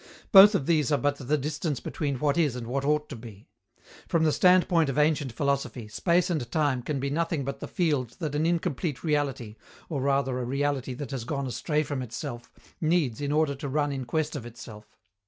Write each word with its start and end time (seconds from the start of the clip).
Both 0.31 0.55
of 0.55 0.65
these 0.65 0.91
are 0.91 0.97
but 0.97 1.17
the 1.17 1.37
distance 1.37 1.79
between 1.79 2.17
what 2.17 2.35
is 2.35 2.55
and 2.55 2.65
what 2.65 2.83
ought 2.83 3.07
to 3.09 3.15
be. 3.15 3.49
From 4.07 4.23
the 4.23 4.31
standpoint 4.31 4.89
of 4.89 4.97
ancient 4.97 5.31
philosophy, 5.31 5.87
space 5.87 6.31
and 6.31 6.49
time 6.51 6.81
can 6.81 6.99
be 6.99 7.11
nothing 7.11 7.45
but 7.45 7.59
the 7.59 7.67
field 7.67 8.15
that 8.17 8.33
an 8.33 8.47
incomplete 8.47 9.03
reality, 9.03 9.57
or 9.89 10.01
rather 10.01 10.39
a 10.39 10.43
reality 10.43 10.95
that 10.95 11.11
has 11.11 11.23
gone 11.23 11.45
astray 11.45 11.83
from 11.83 12.01
itself, 12.01 12.51
needs 12.81 13.21
in 13.21 13.31
order 13.31 13.53
to 13.53 13.69
run 13.69 13.91
in 13.91 14.05
quest 14.05 14.35
of 14.35 14.43
itself. 14.43 14.97